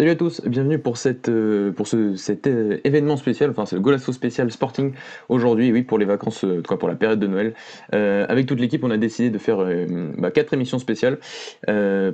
[0.00, 3.76] Salut à tous, bienvenue pour, cette, euh, pour ce, cet euh, événement spécial, enfin ce
[3.76, 4.94] Golasso spécial Sporting
[5.28, 7.52] aujourd'hui, oui, pour les vacances, euh, quoi, pour la période de Noël.
[7.92, 9.58] avec toute l'équipe, on a décidé de faire
[10.16, 11.18] bah, quatre émissions spéciales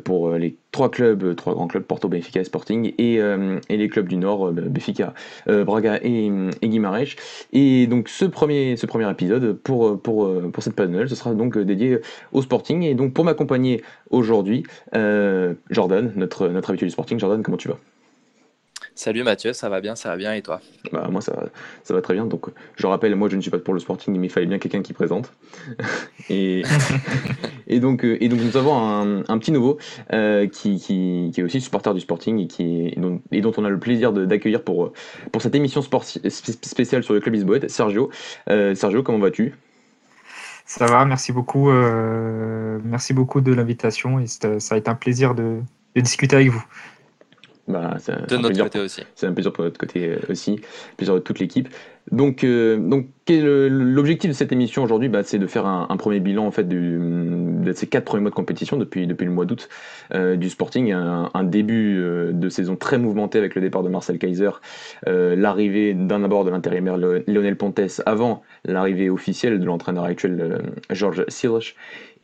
[0.03, 4.07] pour les trois clubs, trois grands clubs, Porto, Benfica et Sporting, et, et les clubs
[4.07, 5.15] du Nord, Benfica,
[5.47, 6.31] Braga et,
[6.61, 7.17] et Guimarães.
[7.55, 11.57] Et donc ce premier, ce premier épisode pour, pour, pour cette Noël, ce sera donc
[11.57, 11.99] dédié
[12.33, 12.83] au Sporting.
[12.83, 14.65] Et donc pour m'accompagner aujourd'hui,
[15.71, 17.19] Jordan, notre, notre habitué du Sporting.
[17.19, 17.69] Jordan, comment tu
[18.97, 20.63] Salut Mathieu, ça va bien, ça va bien et toi?
[20.91, 21.51] Bah, Moi ça,
[21.85, 22.25] ça va très bien.
[22.25, 24.59] Donc je rappelle, moi je ne suis pas pour le sporting, mais il fallait bien
[24.59, 25.35] quelqu'un qui présente.
[26.31, 26.63] et,
[27.67, 28.75] et, donc, euh, et donc nous avons
[29.29, 29.77] un, petit nouveau
[30.15, 33.67] euh, qui, qui, est aussi supporter du sporting et, qui et, dont, et dont on
[33.67, 34.95] a le plaisir d'accueillir pour,
[35.31, 38.09] pour cette émission spéciale sur le club Lisboète, Sergio.
[38.49, 39.55] Euh, Sergio, comment vas-tu?
[40.65, 41.71] Ça va, merci beaucoup.
[41.71, 45.61] merci beaucoup de l'invitation et ça a été un plaisir de,
[45.95, 46.65] de discuter avec vous.
[47.69, 47.97] Bah,
[48.29, 49.03] de notre côté aussi.
[49.17, 50.61] C'est un plaisir pour notre côté euh, aussi,
[50.97, 51.69] plaisir de toute l'équipe.
[52.13, 56.47] Donc, euh, donc l'objectif de cette émission aujourd'hui, bah, c'est de faire un, premier bilan
[56.47, 59.69] en fait de ces quatre premiers mois de compétition depuis, depuis le mois d'août
[60.15, 61.97] euh, du Sporting, un, un début
[62.33, 64.51] de saison très mouvementé avec le départ de Marcel Kaiser,
[65.05, 71.75] l'arrivée d'un abord de l'intérimaire Lionel Pontes avant l'arrivée officielle de l'entraîneur actuel Georges Silch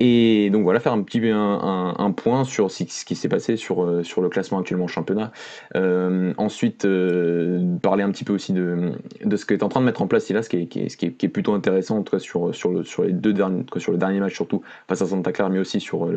[0.05, 3.84] et donc voilà, faire un petit un, un, point sur ce qui s'est passé sur,
[3.84, 5.31] euh, sur le classement actuellement au championnat.
[5.77, 9.84] Euh, ensuite, euh, parler un petit peu aussi de, de ce qu'est en train de
[9.84, 12.52] mettre en place Silas, ce qui est, qui est, plutôt intéressant en tout cas sur,
[12.52, 15.61] sur, le, les deux derniers, sur le dernier match surtout face à Santa Clara, mais
[15.61, 16.11] aussi sur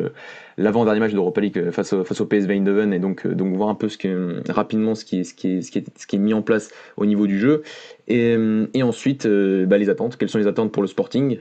[0.58, 3.76] l'avant-dernier match d'Europa League face au, face au PSV Eindhoven, et donc, donc voir un
[3.76, 3.88] peu
[4.48, 7.28] rapidement ce, qui est, ce, qui est, ce qui est mis en place au niveau
[7.28, 7.62] du jeu.
[8.08, 10.16] Et, ensuite, bah, les attentes.
[10.16, 11.38] Quelles sont les attentes pour le Sporting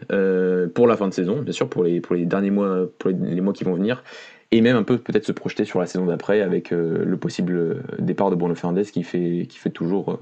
[0.73, 3.41] pour la fin de saison, bien sûr, pour les, pour les derniers mois, pour les,
[3.41, 4.03] mois qui vont venir,
[4.51, 7.83] et même un peu peut-être se projeter sur la saison d'après avec euh, le possible
[7.99, 10.17] départ de Bruno Fernandes qui fait, qui fait toujours euh,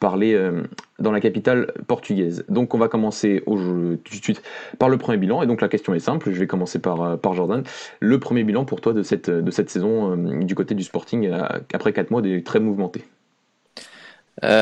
[0.00, 0.62] parler euh,
[0.98, 2.44] dans la capitale portugaise.
[2.48, 4.42] Donc on va commencer tout de suite
[4.78, 7.34] par le premier bilan, et donc la question est simple, je vais commencer par, par
[7.34, 7.62] Jordan.
[8.00, 11.30] Le premier bilan pour toi de cette, de cette saison du côté du Sporting
[11.72, 13.04] après 4 mois des très mouvementés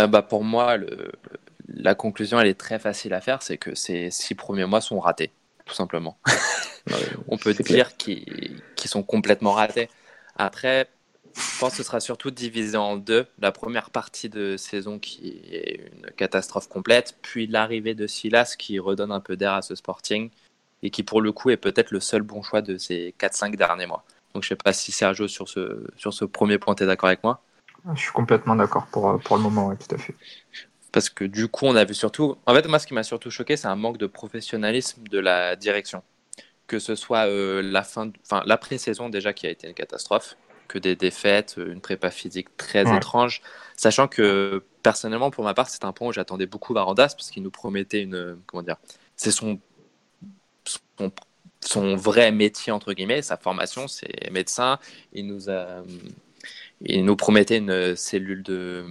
[0.06, 1.12] bah pour moi, le,
[1.68, 5.00] la conclusion elle est très facile à faire, c'est que ces six premiers mois sont
[5.00, 5.32] ratés
[5.64, 6.18] tout simplement.
[7.28, 9.88] on peut dire qu'ils sont complètement ratés.
[10.36, 10.88] Après,
[11.34, 13.26] je pense que ce sera surtout divisé en deux.
[13.38, 18.78] La première partie de saison qui est une catastrophe complète, puis l'arrivée de Silas qui
[18.78, 20.30] redonne un peu d'air à ce Sporting
[20.82, 23.86] et qui pour le coup est peut-être le seul bon choix de ces 4-5 derniers
[23.86, 24.04] mois.
[24.34, 26.86] Donc je ne sais pas si Sergio sur ce, sur ce premier point, tu es
[26.86, 27.42] d'accord avec moi?
[27.94, 30.14] Je suis complètement d'accord pour, pour le moment, oui, tout à fait
[30.92, 32.36] parce que du coup, on a vu surtout.
[32.46, 35.56] En fait, moi, ce qui m'a surtout choqué, c'est un manque de professionnalisme de la
[35.56, 36.02] direction.
[36.66, 40.36] Que ce soit euh, la fin, enfin la pré-saison déjà qui a été une catastrophe,
[40.68, 43.42] que des défaites, une prépa physique très étrange,
[43.76, 47.42] sachant que personnellement, pour ma part, c'est un point où j'attendais beaucoup Varandas parce qu'il
[47.42, 48.76] nous promettait une, comment dire,
[49.16, 49.58] c'est son,
[50.64, 51.12] son,
[51.60, 54.78] son vrai métier entre guillemets, sa formation, c'est médecin.
[55.12, 55.82] Il nous a
[56.84, 58.84] il nous promettait une cellule de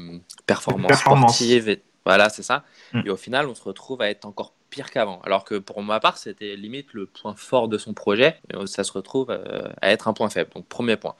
[0.45, 1.77] performance, sportive.
[2.05, 2.63] Voilà, c'est ça.
[2.93, 3.01] Mm.
[3.05, 5.21] Et au final, on se retrouve à être encore pire qu'avant.
[5.23, 8.39] Alors que pour ma part, c'était limite le point fort de son projet.
[8.53, 10.49] Et ça se retrouve euh, à être un point faible.
[10.55, 11.15] Donc, premier point.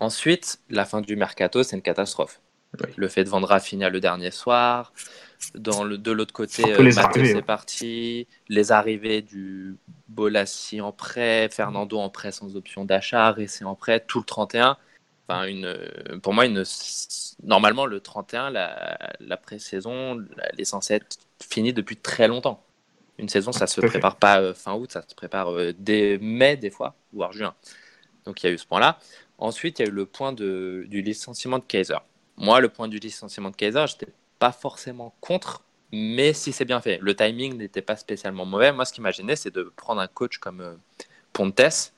[0.00, 2.40] Ensuite, la fin du mercato, c'est une catastrophe.
[2.96, 4.92] Le fait de vendre Rafinha le dernier soir.
[5.54, 8.26] Dans le, de l'autre côté, euh, c'est parti.
[8.48, 9.76] Les arrivées du
[10.08, 14.76] Bolassi en prêt, Fernando en prêt sans option d'achat, Ressé en prêt, tout le 31
[15.30, 15.76] une,
[16.22, 16.64] pour moi, une,
[17.42, 22.64] normalement, le 31, la, la pré-saison, elle est censée être finie depuis très longtemps.
[23.18, 26.56] Une saison, ça se prépare pas euh, fin août, ça se prépare euh, dès mai,
[26.56, 27.54] des fois, voire juin.
[28.24, 28.98] Donc il y a eu ce point-là.
[29.38, 31.98] Ensuite, il y a eu le point de, du licenciement de Kaiser.
[32.36, 36.80] Moi, le point du licenciement de Kaiser, j'étais pas forcément contre, mais si c'est bien
[36.80, 36.98] fait.
[37.02, 38.72] Le timing n'était pas spécialement mauvais.
[38.72, 40.74] Moi, ce qui m'imaginait, c'est de prendre un coach comme euh,
[41.32, 41.92] Pontes,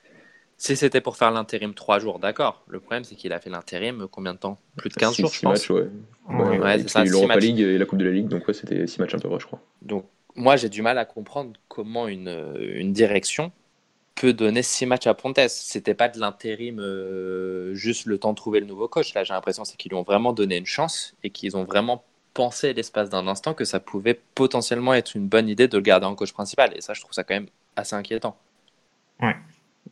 [0.61, 2.63] si c'était pour faire l'intérim 3 jours, d'accord.
[2.67, 5.41] Le problème, c'est qu'il a fait l'intérim combien de temps Plus de 15 jours, je
[5.41, 5.53] pense.
[5.53, 5.89] matchs, ouais.
[6.29, 8.99] ouais, ouais c'est l'Europa League et la Coupe de la Ligue, donc ouais, c'était 6
[8.99, 9.59] matchs un peu vrai, je crois.
[9.81, 10.05] Donc,
[10.35, 13.51] moi, j'ai du mal à comprendre comment une, une direction
[14.13, 15.39] peut donner 6 matchs à Pontes.
[15.47, 19.15] C'était pas de l'intérim euh, juste le temps de trouver le nouveau coach.
[19.15, 22.03] Là, j'ai l'impression c'est qu'ils lui ont vraiment donné une chance et qu'ils ont vraiment
[22.35, 26.05] pensé l'espace d'un instant que ça pouvait potentiellement être une bonne idée de le garder
[26.05, 26.71] en coach principal.
[26.77, 28.37] Et ça, je trouve ça quand même assez inquiétant.
[29.23, 29.35] Ouais.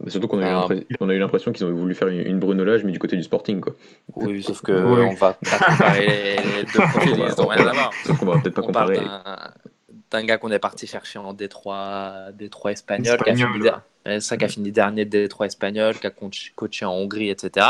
[0.08, 3.24] Surtout qu'on a, eu l'impression qu'ils ont voulu faire une, brunolage, mais du côté du
[3.24, 3.60] sporting.
[3.60, 3.76] Quoi.
[4.16, 7.92] Oui, sauf qu'on on va pas comparer les deux profils, ils n'ont rien à voir.
[8.06, 9.00] Sauf qu'on va peut-être pas comparer.
[10.12, 14.46] D'un gars qu'on est parti chercher en Détroit, Détroit espagnol, qui a, fini, ça, qui
[14.46, 16.12] a fini dernier de Détroit espagnol, qui a
[16.56, 17.68] coaché en Hongrie, etc.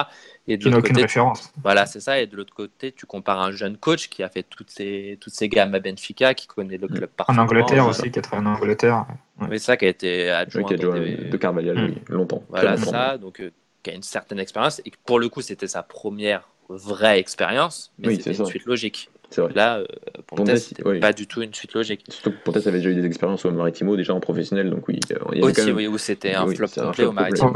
[0.48, 1.52] Et de l'autre côté, référence.
[1.62, 2.20] voilà, c'est ça.
[2.20, 5.34] Et de l'autre côté, tu compares un jeune coach qui a fait toutes ces, toutes
[5.34, 7.44] ces gammes à Benfica, qui connaît le club parfaitement.
[7.44, 9.06] En Angleterre aussi, qui a travaillé en Angleterre.
[9.50, 10.64] Oui, ça, qui a été adjoint.
[10.64, 12.44] de Carvalhal, oui, longtemps.
[12.50, 13.18] Voilà, ça.
[13.18, 13.52] Donc, euh,
[13.84, 14.82] qui a une certaine expérience.
[14.86, 19.10] Et pour le coup, c'était sa première vraie expérience, mais c'était une suite logique.
[19.38, 19.54] Vrai.
[19.54, 19.86] Là, euh,
[20.28, 22.04] Pontes, c'était pas du tout une suite logique.
[22.10, 25.00] Surtout que Pontes avait déjà eu des expériences au Maritimo, déjà en professionnel, donc oui.
[25.34, 25.76] Il y Aussi, même...
[25.76, 27.54] oui, où c'était un, flop complet au Maritimo.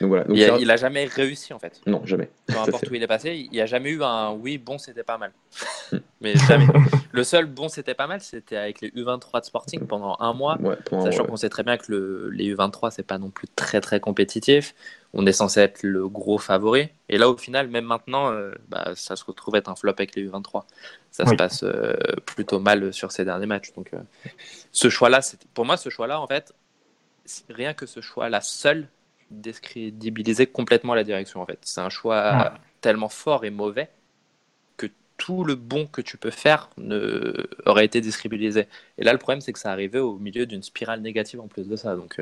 [0.00, 0.24] Donc voilà.
[0.24, 1.80] Donc il, a, il, a, jamais réussi en fait.
[1.86, 2.28] Non, jamais.
[2.46, 5.02] Peu importe où il est passé, il n'y a jamais eu un oui, bon, c'était
[5.02, 5.32] pas mal.
[6.20, 6.66] Mais jamais.
[7.12, 10.58] le seul bon, c'était pas mal, c'était avec les U23 de Sporting pendant un mois.
[10.60, 13.80] Ouais, sachant qu'on sait très bien que le, les U23, c'est pas non plus très
[13.80, 14.74] très compétitif
[15.14, 16.88] on est censé être le gros favori.
[17.08, 20.14] Et là, au final, même maintenant, euh, bah, ça se retrouve être un flop avec
[20.14, 20.64] les U23.
[21.10, 21.94] Ça se passe euh,
[22.26, 23.72] plutôt mal sur ces derniers matchs.
[23.74, 23.98] Donc, euh,
[24.72, 25.20] ce choix-là,
[25.54, 26.52] pour moi, ce choix-là, en fait,
[27.48, 28.88] rien que ce choix-là seul
[29.30, 31.40] décrédibilisait complètement la direction.
[31.40, 33.88] En fait, c'est un choix tellement fort et mauvais
[34.76, 34.86] que
[35.16, 37.48] tout le bon que tu peux faire ne...
[37.66, 38.66] aurait été décrédibilisé.
[38.98, 41.68] Et là, le problème, c'est que ça arrivait au milieu d'une spirale négative en plus
[41.68, 41.96] de ça.
[41.96, 42.20] Donc,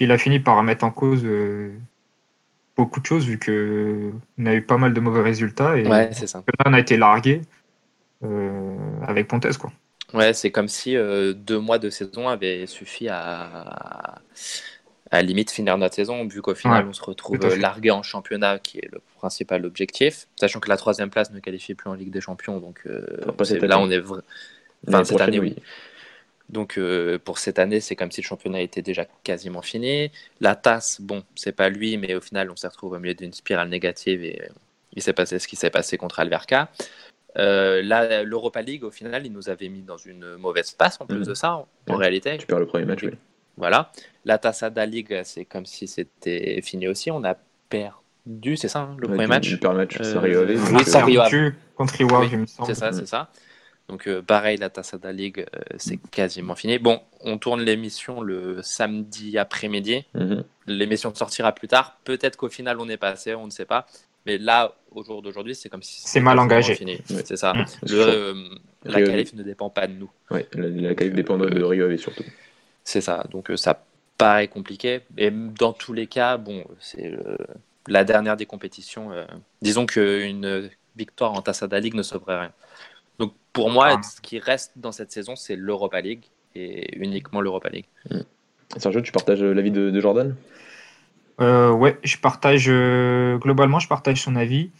[0.00, 1.72] il a fini par mettre en cause euh,
[2.76, 6.42] beaucoup de choses vu qu'on a eu pas mal de mauvais résultats et ouais, ça.
[6.64, 7.42] on a été largué
[8.24, 8.76] euh,
[9.06, 9.70] avec Pontes quoi.
[10.12, 14.20] Ouais, c'est comme si euh, deux mois de saison avaient suffi à,
[15.10, 18.78] à limite finir notre saison, vu qu'au final on se retrouve largué en championnat, qui
[18.78, 22.20] est le principal objectif, sachant que la troisième place ne qualifie plus en Ligue des
[22.20, 24.02] Champions, donc là on est
[24.86, 25.56] enfin, cette année oui.
[26.50, 30.10] Donc euh, pour cette année, c'est comme si le championnat était déjà quasiment fini.
[30.40, 33.32] La tasse, bon, c'est pas lui, mais au final, on s'est retrouvé au milieu d'une
[33.32, 34.42] spirale négative et
[34.92, 36.68] il s'est passé ce qui s'est passé contre Alverca.
[37.38, 37.82] Euh,
[38.24, 41.26] L'Europa League, au final, il nous avait mis dans une mauvaise passe en plus mhm.
[41.26, 42.36] de ça, en, réalité.
[42.38, 43.12] Tu perds le premier match, oui.
[43.56, 43.92] Voilà.
[44.24, 47.10] La Tassada League, c'est comme si c'était fini aussi.
[47.10, 47.36] On a
[47.68, 49.50] perdu, c'est ça, hein, le premier match?
[49.50, 51.22] Le match, c'est Rio Oui, c'est Rio
[51.74, 53.30] Contre Rio, oui, C'est ça, c'est ça.
[53.90, 56.78] Donc euh, pareil, la Tassada League, euh, c'est quasiment fini.
[56.78, 60.04] Bon, on tourne l'émission le samedi après-midi.
[60.14, 60.44] Mhm.
[60.68, 61.98] L'émission sortira plus tard.
[62.04, 63.86] Peut-être qu'au final, on est passé, on ne sait pas.
[64.26, 66.78] Mais là, au jour d'aujourd'hui, c'est comme si c'est mal engagé.
[67.08, 67.52] C'est ça.
[67.90, 68.34] Euh,
[68.84, 70.10] la qualif ne dépend pas de nous.
[70.30, 72.24] Oui, la, qualif dépend de Rio et surtout.
[72.84, 73.24] C'est ça.
[73.32, 73.82] Donc ça
[74.20, 75.00] paraît compliqué.
[75.16, 77.12] Et dans tous les cas, bon, c'est
[77.88, 79.10] la dernière des compétitions.
[79.62, 82.52] disons qu'une victoire en Tassada League ne sauverait rien.
[83.18, 84.02] Donc pour moi, ah.
[84.02, 86.24] ce qui reste dans cette saison, c'est l'Europa League
[86.54, 87.86] et uniquement l'Europa League.
[88.10, 88.22] Hmm.
[88.76, 90.36] Sergio, tu partages l'avis de, Jordan?
[91.40, 94.70] Euh, Ouais, je partage euh, globalement, je partage son avis.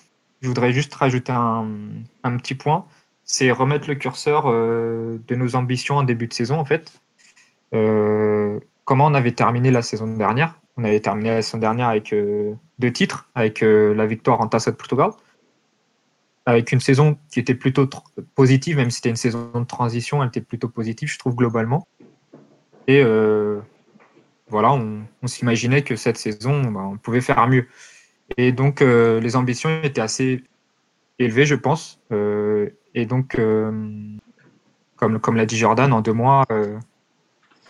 [0.41, 2.87] Je voudrais juste rajouter un, petit point,
[3.25, 6.93] c'est remettre le curseur euh, de nos ambitions en début de saison en fait.
[8.91, 12.15] Euh, comment on avait terminé la saison dernière On avait terminé la saison dernière avec
[12.79, 15.11] deux titres, avec la victoire en Taça de Portugal
[16.47, 17.89] avec une saison qui était plutôt
[18.35, 21.87] positive, même si c'était une saison de transition, elle était plutôt positive, je trouve, globalement.
[22.87, 23.61] Et euh,
[24.49, 27.67] voilà, on, s'imaginait que cette saison, bah, on pouvait faire mieux.
[28.37, 30.43] Et donc, euh, les ambitions étaient assez
[31.19, 32.01] élevées, je pense.
[32.13, 33.39] Euh, et donc,
[34.97, 36.45] comme l'a dit Jordan, en deux mois,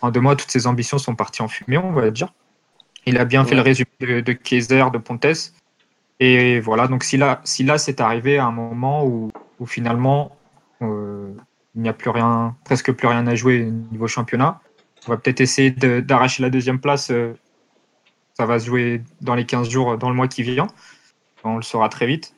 [0.01, 2.33] en deux mois, toutes ces ambitions sont parties en fumée, on va dire.
[3.05, 5.53] Il a bien fait le résumé de, de Kaiser, de Pontes.
[6.19, 9.31] Et voilà, donc si là, si là c'est arrivé à un moment où,
[9.65, 10.35] finalement
[10.81, 11.31] euh,
[11.75, 14.59] il n'y a plus rien, presque plus rien à jouer au niveau championnat,
[15.07, 17.11] on va peut-être essayer d'arracher la deuxième place.
[17.11, 17.33] Euh,
[18.35, 20.67] ça va se jouer dans les 15 jours, dans le mois qui vient.
[21.43, 22.35] On le saura très vite.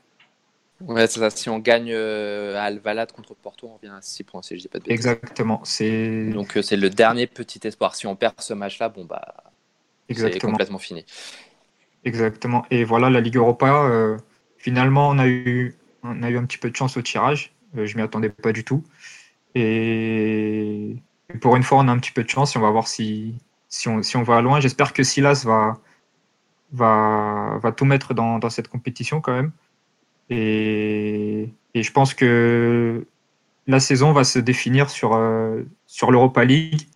[0.87, 1.29] Ouais, c'est ça.
[1.29, 4.61] Si on gagne euh, à Alvalade contre Porto, on revient à 6 points, si je
[4.61, 4.93] dis pas de bêtises.
[4.93, 5.63] Exactement.
[6.33, 7.95] Donc c'est le dernier petit espoir.
[7.95, 9.33] Si on perd ce match-là, bon bah,
[10.13, 11.05] c'est complètement fini.
[12.05, 12.65] Exactement.
[12.69, 14.17] Et voilà, la Ligue Europa, euh,
[14.57, 17.53] finalement, on a, eu, on a eu un petit peu de chance au tirage.
[17.77, 18.83] Euh, je m'y attendais pas du tout.
[19.55, 20.97] Et,
[21.39, 23.35] pour une fois, on a un petit peu de chance et on va voir si,
[23.69, 24.59] si, on, si on va loin.
[24.59, 25.79] J'espère que Silas va,
[26.73, 29.51] va, va tout mettre dans, dans cette compétition quand même.
[30.29, 33.05] Et, et, je pense que
[33.67, 36.87] la saison va se définir sur, euh, sur l'Europa League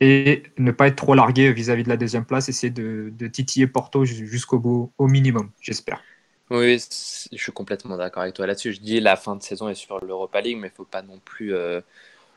[0.00, 4.04] et ne pas être trop largué vis-à-vis de la deuxième place, essayer de, titiller Porto
[4.04, 6.02] jusqu'au bout, au minimum, j'espère.
[6.50, 6.78] Oui,
[7.32, 8.74] je suis complètement d'accord avec toi là-dessus.
[8.74, 11.00] Je dis la fin de saison est sur l'Europa League, mais il ne faut pas
[11.00, 11.80] non plus euh,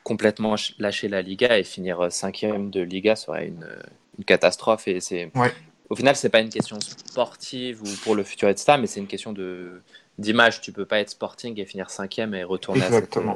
[0.03, 3.67] complètement lâcher la Liga et finir euh, cinquième de Liga serait une,
[4.17, 4.87] une catastrophe.
[4.87, 5.29] Et c'est,
[5.89, 9.07] au final, c'est pas une question sportive ou pour le futur etc., mais c'est une
[9.07, 9.81] question de
[10.17, 10.61] d'image.
[10.61, 13.33] Tu peux pas être Sporting et finir cinquième et retourner à cette, euh,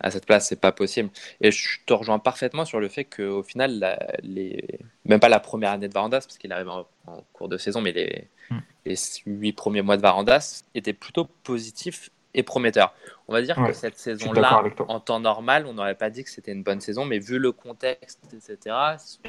[0.00, 1.10] à cette place, c'est pas possible.
[1.40, 4.80] Et je te rejoins parfaitement sur le fait qu'au final, les...
[5.04, 6.86] même pas la première année de Varandas, parce qu'il arrive en,
[7.32, 8.58] cours de saison, mais les, hmm.
[8.84, 12.94] les huit premiers mois de Varandas étaient plutôt positifs et prometteurs.
[13.28, 16.52] On va dire que cette saison-là, en temps normal, on n'aurait pas dit que c'était
[16.52, 18.76] une bonne saison, mais vu le contexte, etc.,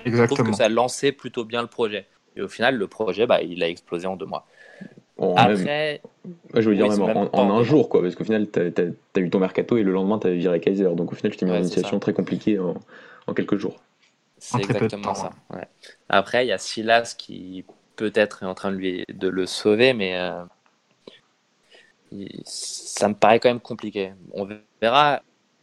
[0.06, 2.06] je trouve que ça lançait plutôt bien le projet.
[2.36, 4.46] Et au final, le projet, bah, il a explosé en deux mois.
[5.20, 6.02] Après,
[6.54, 9.40] je veux dire même, en, un jour, quoi, parce qu'au final, tu as, eu ton
[9.40, 10.90] mercato et le lendemain, tu as viré Kaiser.
[10.96, 13.82] Donc au final, tu t'es mis dans une situation très compliquée en, quelques jours.
[14.38, 15.32] C'est exactement ça.
[16.10, 19.94] Après, il y a Silas qui peut-être est en train de, lui, de le sauver,
[19.94, 20.44] mais euh,
[22.44, 24.14] ça me paraît quand même compliqué.
[24.34, 24.48] On
[24.82, 25.22] verra.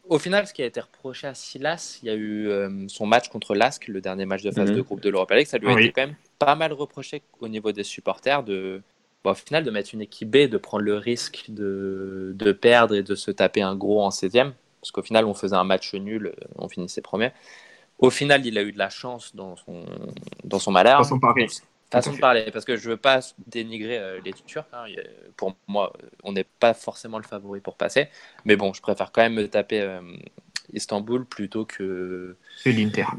[0.08, 3.06] Au final, ce qui a été reproché à Silas, il y a eu euh, son
[3.06, 4.76] match contre l'ASC, le dernier match de phase mhm.
[4.76, 5.46] de groupe de l'Europa League.
[5.46, 8.82] Ça lui a été quand même pas mal reproché au niveau des supporters de
[9.32, 13.02] au final, de mettre une équipe B, de prendre le risque de, de perdre et
[13.02, 16.34] de se taper un gros en 16e, parce qu'au final, on faisait un match nul,
[16.56, 17.32] on finissait premier.
[17.98, 19.84] Au final, il a eu de la chance dans son,
[20.42, 20.98] dans son malheur.
[20.98, 21.46] Façon de parler.
[21.90, 24.64] Façon de parler, parce que je veux pas dénigrer euh, les Turcs.
[24.72, 24.86] Hein.
[25.36, 25.92] Pour moi,
[26.24, 28.08] on n'est pas forcément le favori pour passer.
[28.44, 30.00] Mais bon, je préfère quand même me taper euh,
[30.72, 32.36] Istanbul plutôt que,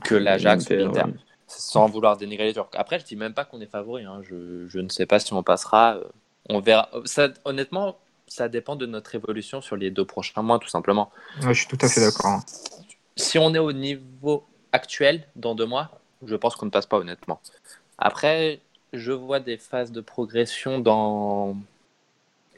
[0.03, 1.03] que l'Ajax ou l'Inter
[1.47, 2.69] sans vouloir dénigrer les Turcs.
[2.73, 4.03] Après, je dis même pas qu'on est favori.
[4.03, 4.21] Hein.
[4.23, 5.95] Je, je, ne sais pas si on passera.
[5.95, 6.03] Euh,
[6.49, 6.89] on verra.
[7.05, 7.97] Ça, honnêtement,
[8.27, 11.11] ça dépend de notre évolution sur les deux prochains mois, tout simplement.
[11.41, 12.41] je suis tout à fait d'accord.
[13.15, 15.91] Si on est au niveau actuel dans deux mois,
[16.25, 17.39] je pense qu'on ne passe pas honnêtement.
[17.97, 18.59] Après,
[18.93, 21.55] je vois des phases de progression dans,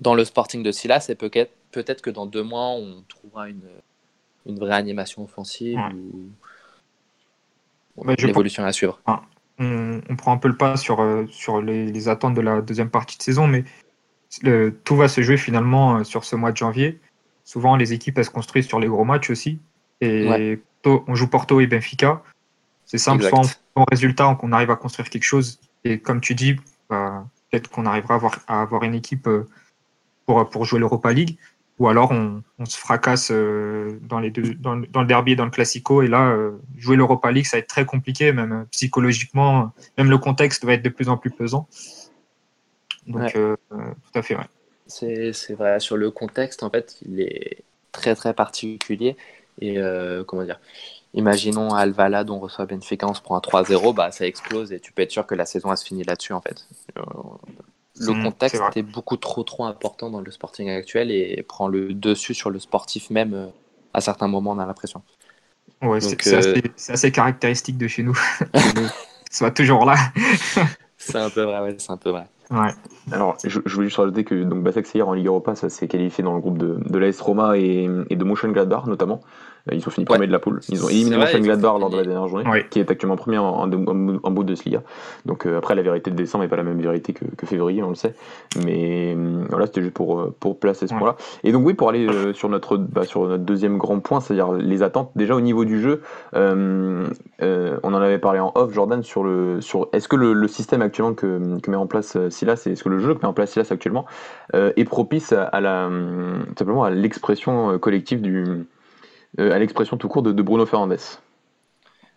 [0.01, 3.61] dans le Sporting de Silas et peut-être peut que dans deux mois, on trouvera une,
[4.45, 5.79] une vraie animation offensive.
[5.93, 6.29] Ou
[8.05, 8.99] l'évolution à suivre.
[9.59, 13.17] on, prend un peu le pas sur, euh, sur les, attentes de la deuxième partie
[13.17, 13.63] de saison, mais
[14.83, 16.99] tout va se jouer finalement euh, sur ce mois de janvier.
[17.43, 19.59] Souvent, les équipes elles se construisent sur les gros matchs aussi.
[20.01, 22.21] Et on joue Porto et Benfica.
[22.85, 23.41] C'est simple, soit
[23.75, 25.59] on résultat, qu'on arrive à construire quelque chose.
[25.83, 26.55] Et comme tu dis,
[26.89, 29.47] bah, peut-être qu'on arrivera à avoir, à avoir une équipe euh,
[30.25, 31.37] pour, pour jouer l'Europa League
[31.79, 35.51] ou alors on, se fracasse euh, dans, les deux, dans, le derby et dans le
[35.51, 36.01] classico.
[36.01, 39.71] Et là, euh, jouer l'Europa League, ça va être très compliqué, même euh, psychologiquement.
[39.97, 41.67] Même le contexte va être de plus en plus pesant.
[43.05, 44.43] Donc, tout à fait, ouais.
[44.87, 45.79] C'est vrai.
[45.79, 49.15] Sur le contexte, en fait, il est très, très particulier.
[49.61, 49.77] Et
[50.27, 50.59] comment dire
[51.13, 54.91] Imaginons Alvalade, on reçoit Benfica, on se prend un 3-0, bah, ça explose et tu
[54.91, 56.67] peux être sûr que la saison, a se finit là-dessus, en fait
[57.99, 61.93] le mmh, contexte est, beaucoup trop trop important dans le sporting actuel et prend le
[61.93, 63.47] dessus sur le sportif même euh,
[63.93, 65.01] à certains moments on a l'impression.
[65.81, 68.17] Ouais, c'est euh, assez, caractéristique de chez nous.
[69.31, 69.95] soit toujours là.
[70.97, 72.27] c'est un peu vrai, ouais, c'est un peu vrai.
[72.49, 72.71] Ouais.
[73.11, 76.23] Alors, je, je, voulais juste rajouter que donc hier en Ligue Europa, ça s'est qualifié
[76.23, 79.19] dans le groupe de, de l'AS Roma et, et de Mönchengladbach notamment.
[79.71, 80.59] Ils ont fini premier de la poule.
[80.69, 83.71] Ils ont éliminé Mönchengladbach lors de la dernière journée, qui est actuellement premier en, en,
[84.23, 84.81] en, bout de Liga.
[85.25, 87.83] Donc euh, après, la vérité de décembre n'est pas la même vérité que, que février,
[87.83, 88.13] on le sait.
[88.63, 91.15] Mais euh, voilà, c'était juste pour, euh, pour placer ce point-là.
[91.43, 94.83] Et donc oui, pour aller sur, notre, bah, sur notre deuxième grand point, c'est-à-dire les
[94.83, 95.11] attentes.
[95.15, 96.01] Déjà au niveau du jeu,
[96.33, 97.03] on
[97.83, 101.13] en avait parlé en off, Jordan, sur le sur est-ce que le, le, système actuellement
[101.13, 103.67] que, que met en place Silas, est-ce que le jeu que met en place Silas
[103.71, 104.05] actuellement
[104.53, 105.89] est propice à, à la
[106.57, 108.65] simplement à l'expression collective du
[109.37, 110.97] à l'expression tout court de, Bruno Fernandez.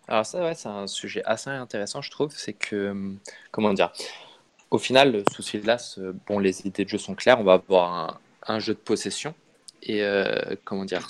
[0.07, 2.31] Alors ça, ouais, c'est un sujet assez intéressant, je trouve.
[2.35, 3.13] C'est que, euh,
[3.51, 3.91] comment dire,
[4.69, 5.77] au final, le souci là,
[6.27, 7.39] bon, les idées de jeu sont claires.
[7.39, 9.33] On va avoir un, jeu de possession.
[9.83, 11.07] Et euh, comment dire,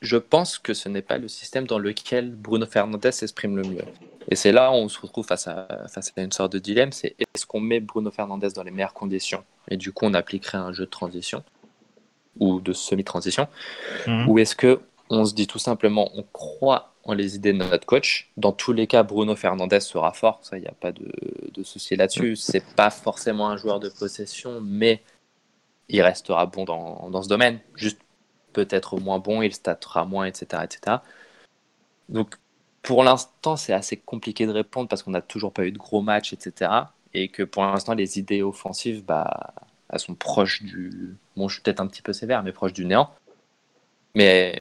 [0.00, 3.84] je pense que ce n'est pas le système dans lequel Bruno Fernandez s'exprime le mieux.
[4.28, 6.92] Et c'est là où on se retrouve face à, face à une sorte de dilemme,
[6.92, 9.44] c'est est-ce qu'on met Bruno Fernandez dans les meilleures conditions?
[9.68, 11.42] Et du coup on appliquerait un jeu de transition
[12.38, 13.46] ou de semi-transition,
[14.06, 14.28] mhm.
[14.28, 14.80] ou est-ce que
[15.12, 18.30] on se dit tout simplement, on croit en les idées de notre coach.
[18.38, 21.96] Dans tous les cas, Bruno Fernandez sera fort, ça, il n'y a pas de, souci
[21.96, 22.34] là-dessus.
[22.34, 25.02] C'est pas forcément un joueur de possession, mais
[25.88, 27.60] il restera bon dans, ce domaine.
[27.74, 28.00] Juste
[28.54, 30.62] peut-être moins bon, il statera moins, etc.
[30.64, 30.96] etc.
[32.08, 32.36] Donc,
[32.80, 36.00] pour l'instant, c'est assez compliqué de répondre parce qu'on n'a toujours pas eu de gros
[36.00, 36.70] matchs, etc.
[37.12, 39.52] Et que pour l'instant, les idées offensives, bah,
[39.90, 41.16] elles sont proches du.
[41.36, 43.10] Bon, je suis peut-être un petit peu sévère, mais proches du néant.
[44.14, 44.60] Mais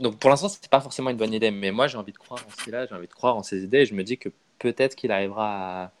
[0.00, 2.40] donc pour l'instant, c'est pas forcément une bonne idée, mais moi j'ai envie de croire
[2.46, 4.16] en ce qu'il a, j'ai envie de croire en ses idées, et je me dis
[4.16, 5.92] que peut-être qu'il arrivera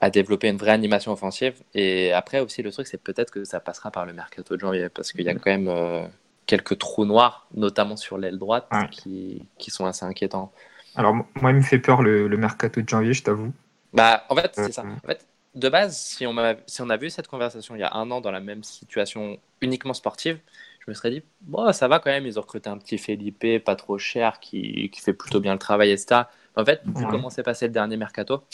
[0.00, 1.54] à, développer une vraie animation offensive.
[1.72, 4.90] Et après aussi, le truc, c'est peut-être que ça passera par le mercato de janvier,
[4.90, 6.06] parce qu'il y a quand même euh,
[6.44, 10.52] quelques trous noirs, notamment sur l'aile droite, qui, qui, sont assez inquiétants.
[10.94, 13.52] Alors moi, il me fait peur le, mercato de janvier, je t'avoue.
[13.94, 14.84] Bah, en fait, c'est ça.
[14.84, 17.84] En fait, de base, si on, a, si on a vu cette conversation il y
[17.84, 20.38] a un an dans la même situation uniquement sportive,
[20.84, 23.46] je me serais dit, bon, ça va quand même, ils ont recruté un petit Felipe,
[23.64, 26.28] pas trop cher, qui, qui fait plutôt bien le travail, etc.
[26.56, 27.10] En fait, vu Ouais.
[27.10, 28.44] comment s'est passé le dernier mercato,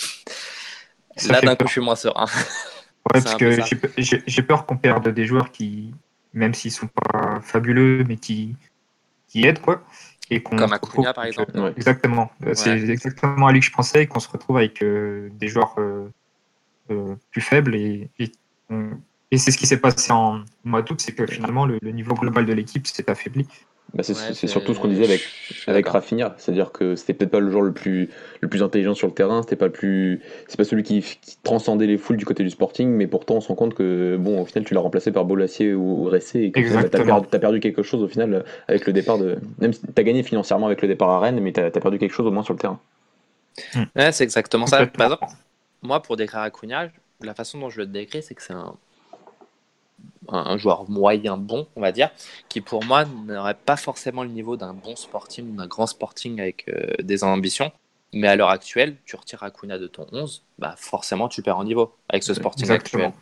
[1.17, 2.27] Ça là d'un coup, je suis moins serein.
[2.27, 5.93] Ouais, parce que j'ai pe- j'ai j'ai peur qu'on perde des joueurs qui,
[6.33, 8.55] même s'ils sont pas fabuleux, mais qui,
[9.29, 9.83] qui aident, quoi.
[10.31, 11.53] Et qu'on Comme Acuna, par exemple.
[11.57, 11.73] euh, Ouais.
[11.77, 12.31] Exactement.
[12.47, 15.75] Euh, C'est exactement à lui que je pensais, qu'on se retrouve avec euh, des joueurs
[15.79, 16.09] euh,
[17.31, 17.75] plus faibles.
[17.75, 18.31] Et, et,
[18.71, 18.99] on-
[19.31, 22.15] et c'est ce qui s'est passé en mois d'août, c'est que finalement, le, le niveau
[22.15, 23.47] global de l'équipe s'est affaibli.
[23.93, 25.21] Bah, c'est Ouais, surtout ce qu'on disait avec,
[25.67, 25.89] avec.
[25.89, 28.09] Rafinha, c'est-à-dire que c'était peut-être pas le joueur le plus,
[28.41, 31.37] le plus intelligent sur le terrain, c'était pas le plus, c'est pas celui qui, qui
[31.43, 34.41] transcendait les foules du côté du Sporting, mais pourtant on se rend compte que bon,
[34.41, 37.05] au final tu l'as remplacé par Bolassier ou, ou Ressé et que tu as Exactement.
[37.05, 40.23] perdu, t'as perdu quelque chose au final avec le départ de, même si t'as gagné
[40.23, 42.55] financièrement avec le départ à Rennes, mais t'as as perdu quelque chose au moins sur
[42.55, 42.79] le terrain.
[43.97, 44.87] Ouais, c'est exactement ça.
[44.87, 45.25] Par exemple,
[45.83, 48.77] moi, pour décrire Acuna, la façon dont je le décris, c'est que c'est un,
[50.28, 52.11] un joueur moyen bon, on va dire,
[52.49, 56.69] qui pour moi n'aurait pas forcément le niveau d'un bon sporting d'un grand sporting avec
[56.69, 57.73] euh, des ambitions.
[58.12, 61.64] Mais à l'heure actuelle, tu retires Acuna de ton 11, bah forcément tu perds en
[61.64, 63.07] niveau avec ce sporting Exactement.
[63.07, 63.21] actuel.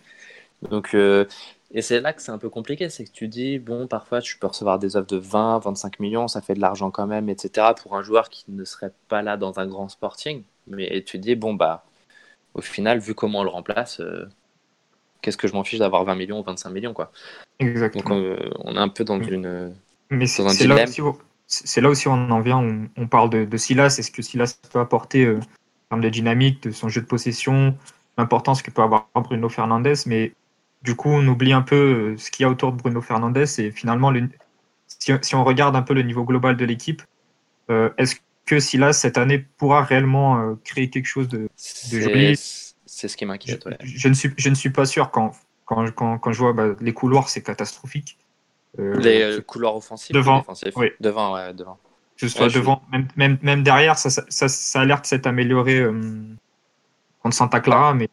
[0.71, 1.27] Donc, euh,
[1.71, 4.39] et c'est là que c'est un peu compliqué, c'est que tu dis, bon, parfois tu
[4.39, 7.69] peux recevoir des offres de 20, 25 millions, ça fait de l'argent quand même, etc.
[7.81, 10.43] pour un joueur qui ne serait pas là dans un grand sporting.
[10.67, 11.85] Mais tu dis, bon, bah,
[12.55, 14.29] au final, vu comment on le remplace, euh,
[15.23, 17.13] qu'est-ce que je m'en fiche d'avoir 20 millions ou 25 millions, quoi.
[17.61, 18.17] Donc, Exactement.
[18.17, 19.29] euh, on est un peu dans Mm.
[19.29, 19.75] une.
[20.11, 20.85] Mais c'est là,
[21.83, 24.81] là aussi on en vient, on, on parle de, de Silas, est-ce que Silas peut
[24.81, 27.77] apporter euh, en termes de dynamique, de son jeu de possession,
[28.17, 30.33] l'importance que peut avoir Bruno Fernandez, mais
[30.83, 33.61] du coup on oublie un peu euh, ce qu'il y a autour de Bruno Fernandez
[33.61, 34.29] et finalement le-
[34.87, 37.03] si, si on regarde un peu le niveau global de l'équipe,
[37.71, 41.49] euh, est-ce que Silas cette année pourra réellement euh, créer quelque chose de...
[41.57, 42.35] C'est joli?
[42.99, 43.77] C'est ce qui m'inquiète, ouais.
[43.81, 45.31] je ne, suis, je ne suis pas sûr quand,
[45.65, 48.19] quand, quand, quand je vois bah, les couloirs, c'est catastrophique.
[48.81, 50.91] Euh, Les euh, couloirs offensifs Devant, oui.
[50.99, 51.79] Devant, ouais, devant.
[52.17, 54.85] que ce soit Ouais, je devant, même, même, même derrière, ça, ça, ça, ça a
[54.85, 55.93] l'air de s'être amélioré euh,
[57.23, 58.09] contre Santa Clara, mais,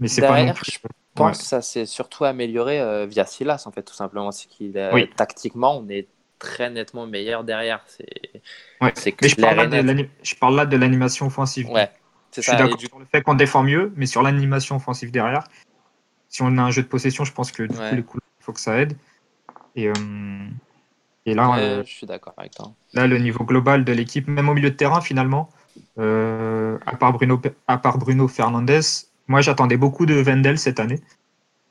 [0.00, 0.72] mais c'est pas non plus.
[0.72, 0.78] je
[1.14, 4.32] pense que ça s'est surtout amélioré euh, via Silas, en fait, tout simplement.
[4.32, 5.08] C'est qu'il Oui.
[5.14, 6.08] tactiquement, on est
[6.40, 7.84] très nettement meilleur derrière.
[7.86, 8.42] C'est
[8.80, 8.92] Ouais.
[8.96, 9.36] je
[10.34, 11.70] parle, là de l'animation offensive.
[11.70, 11.88] Ouais,
[12.42, 15.44] je suis d'accord du- sur le fait qu'on défend mieux, mais sur l'animation offensive derrière,
[16.28, 17.90] si on a un jeu de possession, je pense que du Ouais.
[17.90, 18.96] coup, les coups, il faut que ça aide.
[19.76, 19.94] Et, euh,
[21.26, 22.72] et là, Ouais, euh, je suis d'accord avec toi.
[22.92, 25.50] là, le niveau global de l'équipe, même au milieu de terrain, finalement,
[25.98, 28.80] euh, à, part Bruno, à part Bruno Fernandez,
[29.26, 31.00] moi j'attendais beaucoup de Wendel cette année,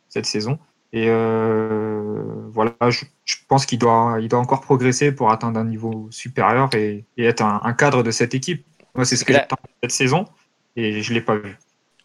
[0.10, 0.60] cette saison.
[0.92, 6.08] Et voilà, je, je pense qu'il doit, il doit encore progresser pour atteindre un niveau
[6.12, 8.66] supérieur et, et être un, un cadre de cette équipe.
[8.96, 10.26] Moi, c'est ce que j'attends cette saison
[10.76, 11.58] et je ne l'ai pas vu.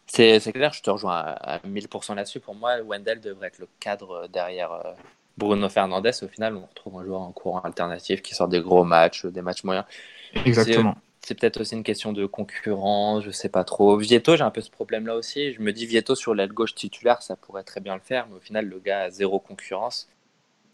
[0.07, 2.39] C'est clair, je te rejoins à, à 1000% là-dessus.
[2.39, 4.93] Pour moi, Wendell devrait être le cadre derrière euh,
[5.37, 6.11] Bruno Fernandez.
[6.23, 9.41] Au final, on retrouve un joueur en courant alternatif qui sort des gros matchs, des
[9.41, 9.85] matchs moyens.
[10.45, 10.95] Exactement.
[11.21, 13.97] C'est peut-être aussi une question de concurrence, je sais pas trop.
[13.97, 15.53] Vieto, j'ai un peu ce problème-là aussi.
[15.53, 18.37] Je me dis Vieto sur l'aile gauche titulaire, ça pourrait très bien le faire, mais
[18.37, 20.09] au final, le gars a zéro concurrence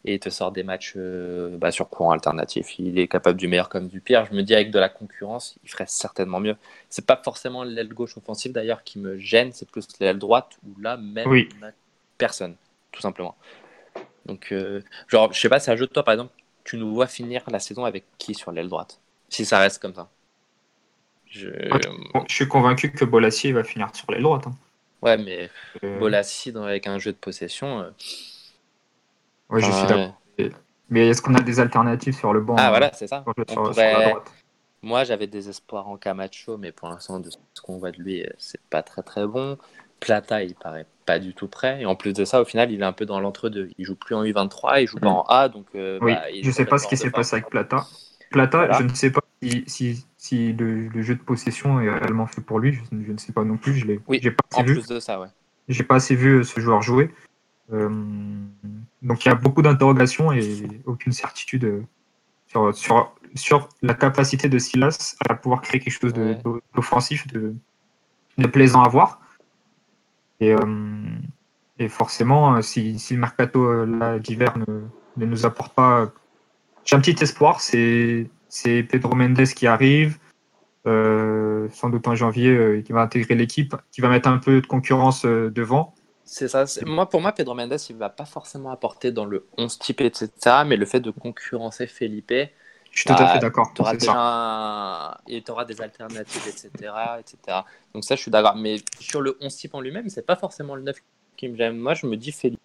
[0.05, 2.77] et il te sort des matchs euh, bah, sur courant alternatif.
[2.79, 4.25] Il est capable du meilleur comme du pire.
[4.25, 6.55] Je me dis avec de la concurrence, il ferait certainement mieux.
[6.89, 10.79] C'est pas forcément l'aile gauche offensive d'ailleurs qui me gêne, c'est plus l'aile droite où
[10.79, 11.49] là même Oui.
[11.61, 11.71] on a
[12.17, 12.55] personne,
[12.91, 13.35] tout simplement.
[14.25, 16.93] Donc, euh, genre, je sais pas, c'est un jeu de toi par exemple, tu nous
[16.93, 18.99] vois finir la saison avec qui sur l'aile droite?
[19.29, 20.09] Si ça reste comme ça.
[21.29, 21.49] Je...
[22.29, 24.47] Suis convaincu que Bolassier va finir sur l'aile droite.
[24.47, 24.55] hein.
[25.01, 25.49] Ouais, mais
[25.83, 27.85] Euh, Bolassi avec un jeu de possession.
[29.51, 30.21] Euh, ouais, je suis enfin, d'accord.
[30.89, 33.23] Mais est-ce qu'on a des alternatives sur le banc Ah euh, voilà, c'est ça.
[33.49, 34.31] sur, la droite?
[34.83, 38.21] Moi, j'avais des espoirs en Camacho, mais pour l'instant, de ce qu'on voit de lui,
[38.23, 39.57] euh, c'est pas très très bon.
[39.99, 41.81] Plata, il paraît pas du tout prêt.
[41.81, 43.69] Et en plus de ça, au final, il est un peu dans l'entre-deux.
[43.79, 45.13] Il joue plus en U23, il joue pas Mm.
[45.13, 45.65] en A, donc.
[45.73, 47.87] euh, Oui, bah, je sais pas ce qui s'est passé avec Plata.
[48.29, 48.77] Plata, Voilà.
[48.77, 52.41] je ne sais pas si, si, si le, le jeu de possession est réellement fait
[52.41, 52.73] pour lui.
[52.73, 53.73] Je, je ne sais pas non plus.
[53.73, 54.73] Je l'ai, Oui, j'ai pas assez En vu.
[54.75, 55.27] plus de ça, ouais.
[55.67, 57.09] J'ai pas assez vu ce joueur jouer.
[57.73, 57.89] Euh,
[59.01, 61.81] donc il y a beaucoup d'interrogations et aucune certitude euh,
[62.47, 66.37] sur, sur, sur la capacité de Silas à pouvoir créer quelque chose Ouais.
[66.75, 67.55] d'offensif, de,
[68.37, 69.19] de plaisant à voir.
[70.39, 71.05] Et, euh,
[71.79, 73.85] et forcément, si, si le mercato
[74.19, 74.83] d'hiver ne,
[75.17, 76.11] ne nous apporte pas.
[76.83, 80.17] J'ai un petit espoir, c'est c'est Pedro Mendes qui arrive,
[80.87, 84.61] euh, sans doute en janvier, euh, qui va intégrer l'équipe, qui va mettre un peu
[84.61, 85.93] de concurrence euh, devant.
[86.25, 86.65] C'est ça.
[86.85, 90.63] Moi, pour moi, Pedro Mendes, il va pas forcément apporter dans le 11 type, etc.
[90.65, 92.33] Mais le fait de concurrencer Felipe,
[92.91, 93.73] Je suis tout à Bah, fait d'accord.
[93.73, 95.65] tu auras un...
[95.65, 97.59] des alternatives, etc., etc.
[97.93, 98.55] Donc ça, je suis d'accord.
[98.55, 100.97] Mais sur le 11 type en lui-même, c'est pas forcément le 9
[101.37, 101.77] qui me gêne.
[101.77, 102.59] Moi, je me dis Felipe.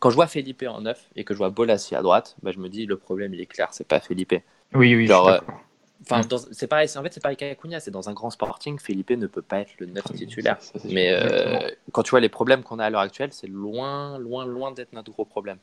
[0.00, 2.58] quand je vois Felipe en neuf et que je vois Bolassi à droite, bah, je
[2.58, 4.34] me dis le problème il est clair, c'est pas Felipe.
[4.74, 5.63] Oui, oui, Genre, je euh, suis d'accord.
[6.10, 6.20] Enfin,
[6.52, 9.42] c'est pareil, en fait c'est pareil qu'Acuna, c'est dans un grand sporting, Felipe ne peut
[9.42, 10.56] pas être le neuf titulaire.
[10.60, 10.78] Ça.
[10.84, 14.44] Mais euh, quand tu vois les problèmes qu'on a à l'heure actuelle, c'est loin, loin,
[14.44, 15.58] loin d'être notre gros problème.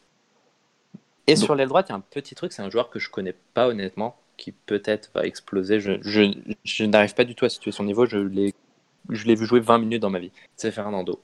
[1.28, 3.00] Et Donc- sur l'aile droite, il y a un petit truc, c'est un joueur que
[3.00, 5.80] je connais pas honnêtement, qui peut-être va exploser.
[5.80, 8.54] Je, je, je n'arrive pas du tout à situer son niveau, je l'ai,
[9.10, 10.32] je l'ai vu jouer 20 minutes dans ma vie.
[10.56, 11.22] C'est Fernando.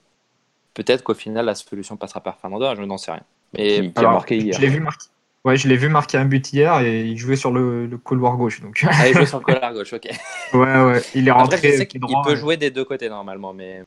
[0.75, 3.23] Peut-être qu'au final, la solution passera par Fernando, je n'en sais rien.
[3.53, 4.53] Mais Qui, qui a marqué hier.
[4.55, 5.07] Je l'ai vu marquer.
[5.45, 8.35] Ouais, je l'ai vu marquer un but hier et il jouait sur le, le couloir
[8.35, 8.61] gauche.
[8.61, 10.07] Donc, allez jouer sur le collar gauche, ok.
[10.53, 11.55] ouais, ouais, il est rentré.
[11.55, 13.83] Après, je sais qu'il peut jouer des deux côtés normalement, mais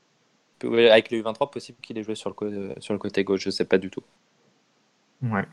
[0.62, 3.64] avec le U23, possible qu'il ait joué sur le, sur le côté gauche, je sais
[3.64, 4.02] pas du tout.
[5.22, 5.44] Ouais.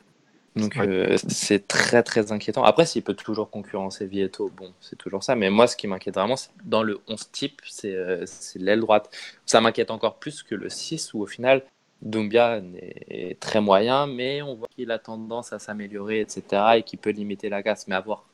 [0.55, 2.63] Donc euh, c'est très très inquiétant.
[2.63, 5.35] Après, s'il peut toujours concurrencer Vieto, bon, c'est toujours ça.
[5.35, 8.79] Mais moi, ce qui m'inquiète vraiment, c'est- dans le 11 type, c'est euh, c'est l'aile
[8.79, 9.15] droite.
[9.45, 11.63] Ça m'inquiète encore plus que le 6, où au final,
[12.01, 12.61] Doumbia
[13.09, 16.77] est très moyen, mais on voit qu'il a tendance à s'améliorer, etc.
[16.77, 17.87] et qu'il peut limiter la casse.
[17.87, 18.25] Mais avoir,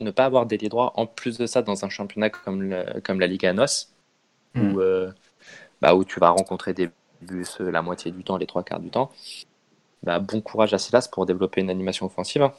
[0.00, 3.20] ne pas avoir d'ailier droit, en plus de ça, dans un championnat comme, le- comme
[3.20, 3.88] la Liga NOS,
[4.72, 5.12] où, euh,
[5.80, 8.90] bah, où tu vas rencontrer des bus la moitié du temps, les trois quarts du
[8.90, 9.10] temps.
[10.02, 12.42] Bah, bon courage à Silas pour développer une animation offensive.
[12.42, 12.52] hein.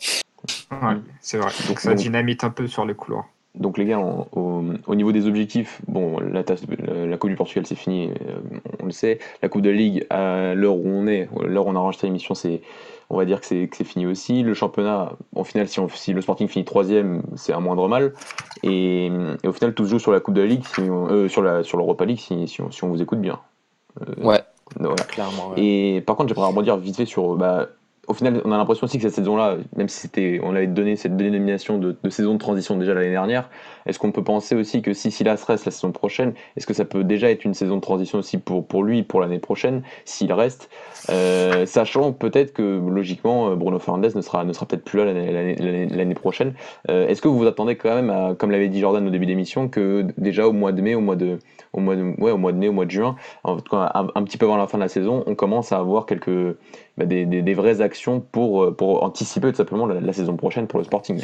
[0.72, 1.52] Ouais, c'est vrai.
[1.68, 3.28] Donc, ça dynamite un peu sur les couloirs.
[3.56, 7.30] Donc les gars, en- au, au niveau des objectifs, bon, la, tasse- la, la Coupe
[7.32, 8.40] du Portugal c'est fini, euh,
[8.82, 9.20] on le sait.
[9.42, 12.34] La Coupe de Ligue, à l'heure où on est, l'heure où on a enregistré l'émission,
[12.34, 12.62] c'est,
[13.10, 14.42] on va dire que c'est, que c'est fini aussi.
[14.44, 18.14] Le championnat, au final, si, on- si le Sporting finit troisième, c'est un moindre mal.
[18.64, 19.08] Et,
[19.44, 21.28] et au final, tout se joue sur la Coupe de la Ligue, si on- euh,
[21.28, 23.40] sur la sur l'Europa League, si, si, on, si on vous écoute bien.
[24.02, 24.40] Euh, Ouais,
[24.80, 24.96] voilà.
[25.04, 25.50] clairement.
[25.58, 25.62] ouais.
[25.62, 27.36] Et par contre, j'aimerais rebondir vite fait sur.
[27.36, 27.68] Bah,
[28.08, 30.10] au final, on a l'impression aussi que cette saison-là, même si
[30.42, 33.50] on avait donné cette dénomination de, saison de transition déjà l'année dernière,
[33.86, 36.84] est-ce qu'on peut penser aussi que si Silas reste la saison prochaine, est-ce que ça
[36.84, 40.70] peut déjà être une saison de transition aussi pour, lui pour l'année prochaine, s'il reste
[41.10, 46.16] Euh, Sachant peut-être que logiquement, euh, Bruno Fernandes ne sera, ne peut-être plus là l'année-
[46.16, 46.54] prochaine.
[46.90, 49.70] Euh, est-ce que vous vous attendez quand même, comme l'avait dit Jordan au début d'émission,
[49.70, 51.40] que déjà au mois de mai, au mois de,
[51.74, 54.68] au mois de, mois de mai, au mois de juin, un petit peu avant la
[54.68, 56.56] fin de la saison, on commence à avoir quelques,
[56.98, 60.38] bah, des, des- des vraies actions pour, euh, pour anticiper tout simplement la, la saison
[60.38, 61.22] prochaine pour le Sporting.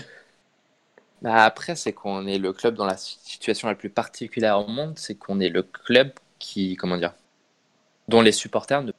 [1.22, 4.98] Bah, après, c'est qu'on est le club dans la situation la plus particulière au monde,
[4.98, 7.14] c'est qu'on est le club qui, comment dire,
[8.10, 8.94] dont les supporters ne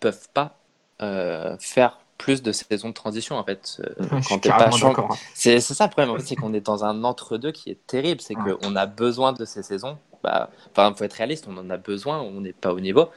[0.00, 0.56] peuvent pas
[1.02, 3.80] euh, faire plus de saisons de transition en fait.
[3.80, 5.16] Euh, quand t'es pas champ- d'accord.
[5.34, 7.86] C'est c'est ça le problème, en fait, c'est qu'on est dans un entre-deux qui est
[7.86, 8.52] terrible, c'est Ouais.
[8.60, 9.98] qu'on a besoin de ces saisons.
[10.22, 13.08] Bah, Enfin, faut être réaliste, on en a besoin, on n'est pas au niveau.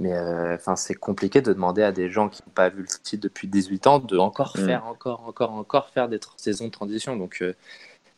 [0.00, 2.88] Mais euh, enfin, c'est compliqué de demander à des gens qui n'ont pas vu le
[3.02, 4.64] titre depuis 18 ans de encore Mm.
[4.66, 7.16] faire, encore, encore, encore faire des saisons de transition.
[7.16, 7.54] Donc, euh,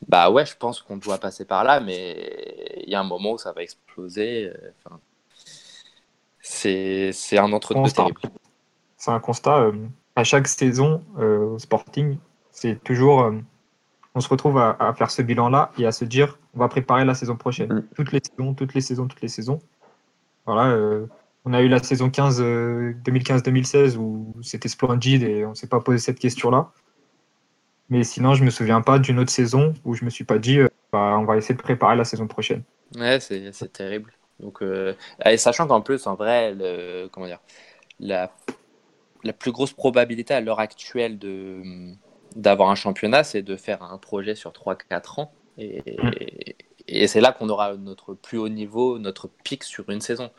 [0.08, 3.32] bah ouais, je pense qu'on doit passer par là, mais il y a un moment
[3.32, 4.48] où ça va exploser.
[4.48, 4.90] euh,
[6.40, 8.02] c'est c'est un entre-deux Constat.
[8.02, 8.20] terrible.
[8.96, 9.58] C'est un constat.
[9.60, 9.72] euh,
[10.16, 12.18] à chaque saison euh, au Sporting,
[12.50, 13.22] c'est toujours.
[13.22, 13.32] euh,
[14.14, 17.04] on se retrouve à, à faire ce bilan-là et à se dire on va préparer
[17.04, 17.72] la saison prochaine.
[17.72, 17.88] Mm.
[17.96, 19.58] Toutes les saisons, toutes les saisons, toutes les saisons.
[20.46, 20.76] Voilà.
[21.46, 25.54] Euh, on a eu la saison 15, euh, 2015-2016 où c'était splendide et on ne
[25.54, 26.72] s'est pas posé cette question-là.
[27.88, 30.58] Mais sinon, je me souviens pas d'une autre saison où je me suis pas dit
[30.58, 32.62] euh, bah, on va essayer de préparer la saison prochaine.
[32.96, 34.12] Ouais, c'est terrible.
[34.40, 37.40] Donc, euh, et sachant qu'en plus, en vrai, le, comment dire,
[38.00, 38.32] la,
[39.24, 41.62] la plus grosse probabilité à l'heure actuelle de
[42.36, 45.32] d'avoir un championnat, c'est de faire un projet sur 3-4 ans.
[45.58, 46.10] Et, Mm.
[46.88, 50.30] et c'est là qu'on aura notre plus haut niveau, notre pic sur une saison.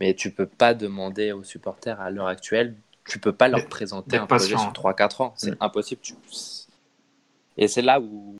[0.00, 4.16] Mais tu peux pas demander aux supporters à l'heure actuelle, tu peux pas leur présenter
[4.16, 4.58] un projet patient.
[4.58, 5.34] sur 3-4 ans.
[5.36, 6.00] C'est impossible.
[6.00, 6.14] Tu-
[7.58, 8.36] Et c'est là où,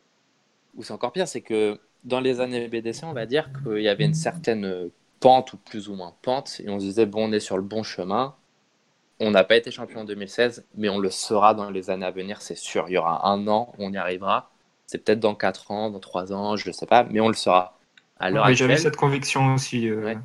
[0.76, 3.88] où c'est encore pire, c'est que dans les années BDC, on va dire qu'il y
[3.88, 7.32] avait une certaine pente, ou plus ou moins pente, et on se disait, bon, on
[7.32, 8.34] est sur le bon chemin.
[9.20, 12.10] On n'a pas été champion en 2016, mais on le sera dans les années à
[12.10, 12.86] venir, c'est sûr.
[12.88, 14.50] Il y aura un an, on y arrivera.
[14.86, 17.34] C'est peut-être dans 4 ans, dans 3 ans, je ne sais pas, mais on le
[17.34, 17.78] sera.
[18.20, 19.88] L'heure Ouais, J'avais cette conviction aussi.
[19.88, 20.18] euh, Ouais.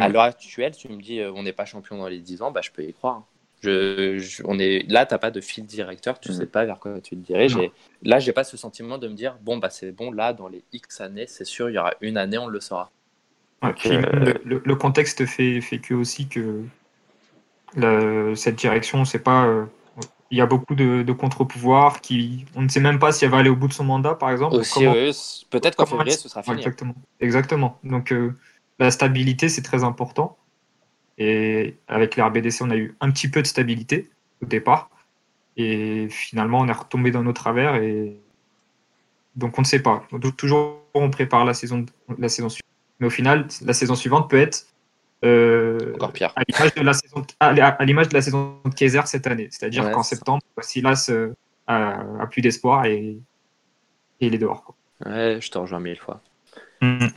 [0.00, 2.50] À l'heure actuelle, tu me dis, euh, on n'est pas champion dans les 10 ans,
[2.50, 3.24] bah, je peux y croire.
[3.62, 6.40] Je, je- on est, là, tu n'as pas de fil directeur, tu ne Mhm.
[6.40, 7.58] sais pas vers quoi tu te diriges.
[8.02, 10.62] Là, j'ai pas ce sentiment de me dire, bon, bah, c'est bon, là, dans les
[10.72, 12.90] X années, c'est sûr, il y aura une année, on le saura.
[13.62, 16.64] Ouais, Donc, puis euh, le, contexte fait, fait que aussi que
[17.76, 19.46] la- cette direction, c'est pas.
[19.46, 19.64] euh,
[20.30, 22.46] il y a beaucoup de, de contre-pouvoirs qui.
[22.56, 24.30] On ne sait même pas si elle va aller au bout de son mandat, par
[24.30, 24.56] exemple.
[24.56, 24.94] Aussi, Comment-
[25.50, 26.56] peut-être qu'en février, ce sera fini.
[26.56, 26.94] exactement.
[27.20, 27.78] Exactement.
[27.84, 28.34] Donc euh,
[28.78, 30.36] la stabilité, c'est très important.
[31.18, 34.10] Et avec les RBDC, on a eu un petit peu de stabilité
[34.42, 34.90] au départ.
[35.56, 37.76] Et finalement, on est retombé dans nos travers.
[37.76, 38.16] Et
[39.36, 40.04] donc, on ne sait pas.
[40.10, 41.84] Donc, toujours, on prépare la saison,
[42.18, 42.68] la saison suivante.
[43.00, 44.66] Mais au final, la saison suivante peut être
[45.94, 46.32] Encore pire.
[46.36, 49.48] À l'image de la saison, à l'image de la saison de Kaiser cette année.
[49.50, 51.10] C'est-à-dire qu'en septembre, Silas
[51.66, 53.18] a, a, plus d'espoir et,
[54.20, 54.64] et, il est dehors.
[54.64, 54.74] Quoi.
[55.06, 56.20] Ouais, je te rejoins mille fois.
[56.80, 57.08] Mm.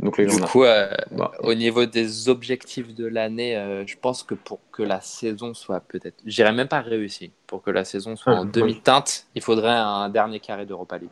[0.00, 4.34] Donc, du coup, euh, bah, au niveau des objectifs de l'année, euh, je pense que
[4.34, 8.14] pour que la saison soit peut-être, je dirais même pas réussie, pour que la saison
[8.14, 11.08] soit en demi-teinte, il faudrait un dernier carré d'Europa League.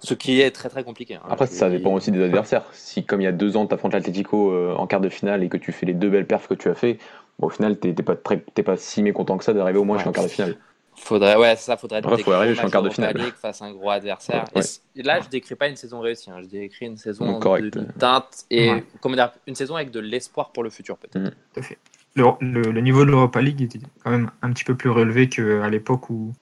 [0.00, 1.16] Ce qui est très très compliqué.
[1.16, 1.22] Hein.
[1.28, 2.64] Après, ça dépend aussi des adversaires.
[2.72, 5.42] Si, comme il y a deux ans, tu affrontes l'Atletico euh, en quart de finale
[5.42, 6.98] et que tu fais les deux belles perfs que tu as fait,
[7.38, 10.24] au final, tu n'es pas, pas si mécontent que ça d'arriver au moins jusqu'en quart
[10.24, 10.56] de finale.
[10.98, 13.16] Faudrait, ouais, ça faudrait faut arriver jusqu'en quart de finale.
[13.40, 14.44] face à un gros adversaire.
[14.94, 16.38] Et là, je décris pas une saison réussie, hein.
[16.42, 20.62] je décris une saison de teinte et comment dire, une saison avec de l'espoir pour
[20.62, 21.18] le futur peut-être.
[21.18, 21.30] Mm.
[21.30, 21.78] Tout à fait.
[22.14, 25.68] Le, le, niveau de l'Europa League était quand même un petit peu plus relevé qu'à
[25.68, 26.32] l'époque où,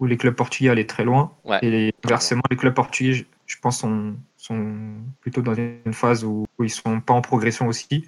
[0.00, 1.32] où les clubs portugais allaient très loin.
[1.62, 6.64] Et inversement, les clubs portugais, je pense, sont, sont plutôt dans une phase où, où
[6.64, 8.04] ils sont pas en progression aussi.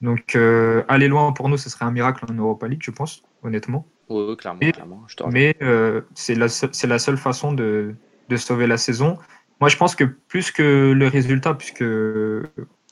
[0.00, 3.22] Donc, euh, aller loin pour nous, ce serait un miracle en Europa League, je pense,
[3.42, 3.86] honnêtement.
[4.10, 4.60] Oui, clairement.
[4.60, 7.94] clairement mais euh, c'est la, la, seule façon de,
[8.28, 9.18] de, sauver la saison.
[9.60, 11.84] Moi, je pense que plus que le résultat, puisque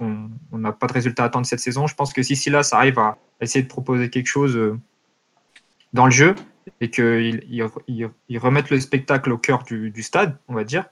[0.00, 2.98] on n'a pas de résultat à attendre cette saison, je pense que si Silas arrive
[2.98, 4.78] à essayer de proposer quelque chose euh,
[5.92, 6.34] dans le jeu
[6.80, 10.84] et qu'il il, il, remette le spectacle au cœur du, du stade, on va dire,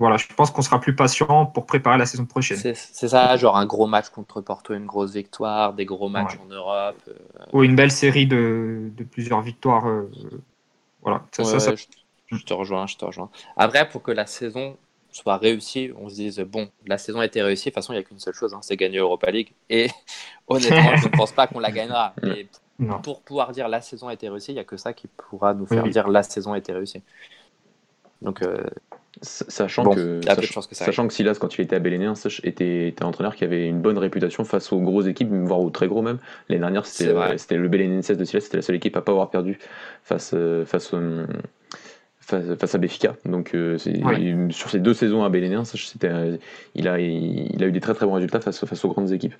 [0.00, 2.56] voilà, je pense qu'on sera plus patient pour préparer la saison prochaine.
[2.56, 6.46] C'est ça, genre un gros match contre Porto, une grosse victoire, des gros matchs en
[6.46, 6.96] Europe.
[7.06, 9.86] Euh, Ou une belle série de, de plusieurs victoires.
[9.86, 10.10] Euh,
[11.02, 11.74] voilà, ça, ça,
[12.28, 13.28] Je, te rejoins, je te rejoins.
[13.58, 14.78] Après, pour que la saison
[15.10, 17.66] soit réussie, on se dise bon, la saison a été réussie.
[17.66, 19.52] De toute façon, il n'y a qu'une seule chose, hein, c'est gagner Europa League.
[19.68, 19.90] Et
[20.48, 22.14] honnêtement, je ne pense pas qu'on la gagnera.
[22.22, 22.46] Mais
[23.02, 25.52] pour pouvoir dire la saison a été réussie, il n'y a que ça qui pourra
[25.52, 27.02] nous faire dire la saison a été réussie.
[28.22, 28.64] Donc, euh,
[29.22, 30.20] Sachant, que,
[30.70, 33.80] sachant que Silas, quand il était à Belénéen, était, était un entraîneur qui avait une
[33.80, 36.18] bonne réputation face aux grosses équipes, voire aux très gros même.
[36.48, 39.58] L'année dernière, c'était le Belénenses de Silas, c'était la seule équipe à pas avoir perdu
[40.04, 41.26] face, euh, face, euh,
[42.20, 43.16] face, face à Béfica.
[43.24, 43.78] Donc euh,
[44.50, 45.64] sur ces deux saisons à Belénéen,
[46.76, 49.34] il, a, il a eu des très très bons résultats face, face aux grandes équipes.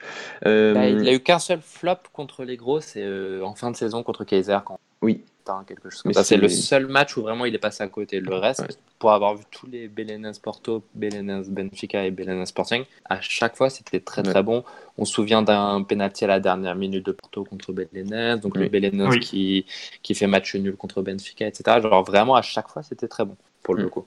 [0.44, 3.06] Bah, il n'a eu qu'un seul flop contre les grosses, c'est
[3.40, 4.58] en fin de saison contre Kaiser.
[4.64, 4.78] Quand...
[5.00, 5.22] Oui,
[5.66, 8.20] quelque chose C'est le seul match où vraiment il est passé à côté.
[8.20, 13.20] Le reste, pour avoir vu tous les Belenenses Porto, Belenenses Benfica et Belenenses Sporting, à
[13.20, 14.64] chaque fois c'était très très bon.
[14.98, 18.68] On se souvient d'un penalty à la dernière minute de Porto contre Belenenses, donc le
[18.68, 19.66] Belenenses qui,
[20.02, 21.80] qui fait match nul contre Benfica, etc.
[21.82, 23.90] Genre vraiment à chaque fois c'était très bon pour le mm.
[23.90, 24.06] coup.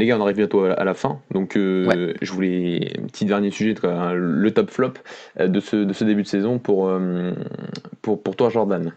[0.00, 1.20] Les gars, on arrive bientôt à la fin.
[1.32, 4.92] Donc, euh, je voulais un petit dernier sujet, le top flop
[5.40, 7.32] euh, de ce, de ce début de saison pour, euh,
[8.00, 8.92] pour, pour toi, Jordan.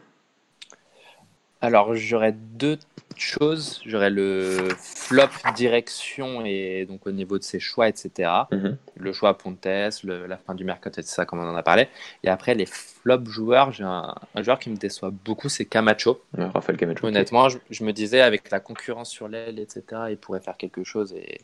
[1.61, 2.79] Alors, j'aurais deux
[3.15, 3.81] choses.
[3.85, 8.31] J'aurais le flop direction et donc au niveau de ses choix, etc.
[8.51, 8.77] Mhm.
[8.97, 11.87] Le choix Pontes, la fin du mercato, etc., comme on en a parlé.
[12.23, 16.21] Et après, les flops joueurs, j'ai un, joueur qui me déçoit beaucoup, c'est Camacho.
[16.37, 17.07] Raphaël Camacho.
[17.07, 21.13] Honnêtement, je, me disais, avec la concurrence sur l'aile, etc., il pourrait faire quelque chose.
[21.13, 21.41] Et,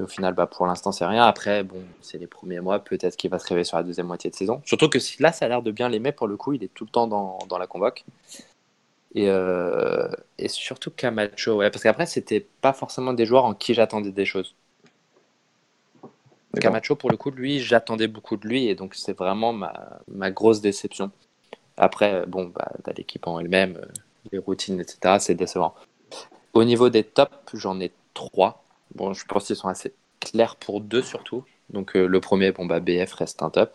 [0.00, 1.24] au final, bah, pour l'instant, c'est rien.
[1.24, 2.78] Après, bon, c'est les premiers mois.
[2.78, 4.62] Peut-être qu'il va se réveiller sur la deuxième moitié de saison.
[4.64, 6.52] Surtout que là, ça a l'air de bien l'aimer pour le coup.
[6.52, 8.04] Il est tout le temps dans, dans la convoque.
[9.14, 13.74] Et, euh, et surtout Camacho, ouais, parce qu'après, c'était pas forcément des joueurs en qui
[13.74, 14.54] j'attendais des choses.
[16.60, 20.30] Camacho, pour le coup, lui, j'attendais beaucoup de lui, et donc c'est vraiment ma, ma,
[20.30, 21.10] grosse déception.
[21.76, 23.86] Après, bon, bah, t'as l'équipe en elle-même, euh,
[24.32, 25.74] les routines, etc., c'est décevant.
[26.54, 28.64] Au niveau des tops, j'en ai trois.
[28.94, 31.44] Bon, je pense qu'ils sont assez clairs pour deux surtout.
[31.70, 33.72] Donc euh, le premier, bon, bah, BF reste un top.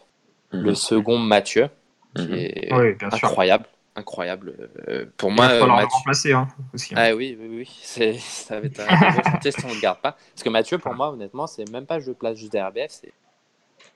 [0.50, 0.76] Le mhm.
[0.76, 1.70] second, Mathieu,
[2.16, 2.34] qui mhm.
[2.34, 4.70] est incroyable incroyable.
[4.88, 6.94] Euh, pour moi, va falloir le remplacer hein, aussi.
[6.94, 6.98] Hein.
[7.00, 7.80] Ah oui, oui, oui.
[7.82, 10.14] C'est, ça va être un si on ne le garde pas.
[10.34, 13.14] Parce que Mathieu, pour moi, honnêtement, c'est même pas je place juste derrière BF, c'est,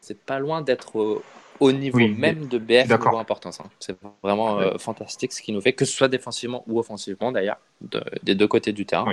[0.02, 1.22] c'est pas loin d'être
[1.60, 3.60] au, niveau même de BF niveau importance.
[3.60, 3.70] Hein.
[3.80, 7.58] C'est vraiment euh, fantastique ce qu'il nous fait, que ce soit défensivement ou offensivement d'ailleurs,
[8.24, 9.06] des deux côtés du terrain.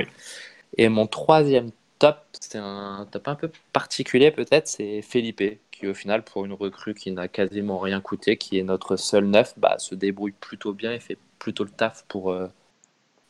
[0.76, 1.70] Et mon troisième
[2.04, 6.52] top, c'est un top un peu particulier peut-être, c'est Felipe, qui au final, pour une
[6.52, 10.74] recrue qui n'a quasiment rien coûté, qui est notre seul neuf, bah, se débrouille plutôt
[10.74, 12.48] bien et fait plutôt le taf pour, euh,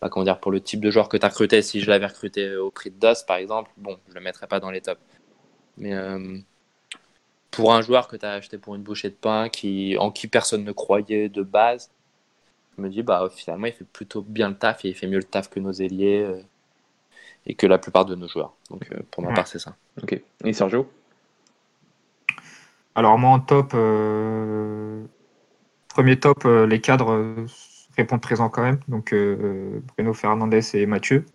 [0.00, 1.62] bah, comment dire, pour le type de joueur que tu as recruté.
[1.62, 4.58] Si je l'avais recruté au prix de DOS, par exemple, bon, je le mettrais pas
[4.58, 5.00] dans les tops.
[5.78, 6.38] Mais euh,
[7.52, 10.26] pour un joueur que tu as acheté pour une bouchée de pain, qui, en qui
[10.26, 11.90] personne ne croyait de base,
[12.76, 15.18] je me dis, bah, finalement, il fait plutôt bien le taf et il fait mieux
[15.18, 16.42] le taf que nos ailiers euh,
[17.46, 18.54] et que la plupart de nos joueurs.
[18.70, 19.76] Donc, pour ma part, c'est ça.
[20.02, 20.20] Ok.
[20.44, 20.88] Et Sergio?
[22.94, 25.02] Alors moi en top, euh,
[25.88, 27.46] premier top, euh, les cadres euh,
[27.96, 29.14] répondent présents quand même, donc
[29.96, 31.26] Bruno Fernandez et Mathieu.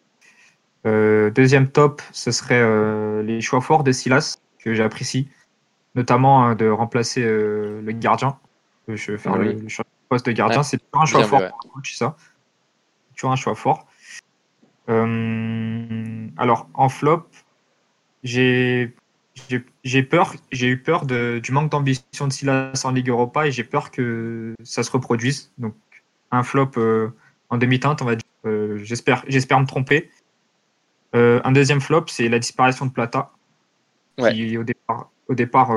[0.86, 5.30] deuxième top, ce serait les choix forts de Silas, que j'apprécie.
[5.96, 8.38] notamment hein, de remplacer le gardien.
[8.90, 9.56] Je vais faire ah le,
[10.10, 10.64] poste de gardien.
[10.64, 11.42] C'est toujours un choix fort
[11.86, 12.18] ça.
[13.16, 13.88] Toujours un choix fort.
[14.90, 17.28] Alors, en flop,
[18.24, 18.94] j'ai
[19.84, 23.52] j'ai peur, j'ai eu peur de, du manque d'ambition de Silas en Ligue Europa et
[23.52, 25.52] j'ai peur que ça se reproduise.
[25.58, 25.76] Donc
[26.32, 27.10] un flop euh,
[27.50, 28.26] en demi-teinte, on va dire.
[28.46, 30.10] Euh, j'espère, j'espère me tromper.
[31.16, 33.32] Euh, un deuxième flop, c'est la disparition de Plata.
[34.18, 35.72] Qui, au départ, au départ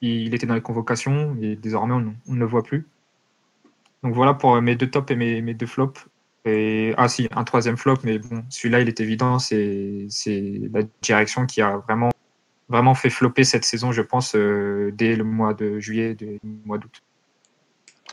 [0.00, 2.86] il, était dans les convocations et désormais on, ne le voit plus.
[4.04, 6.06] Donc voilà pour mes deux tops et mes, mes deux flops.
[6.48, 10.06] Et, ah si, un troisième flop, mais bon, celui-là il est évident, c'est
[10.72, 12.10] la direction qui a vraiment
[12.68, 16.50] vraiment fait flopper cette saison, je pense, euh, dès le mois de juillet, dès le
[16.64, 17.02] mois d'août.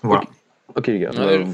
[0.02, 0.24] Voilà.
[0.76, 1.12] Ok, les gars,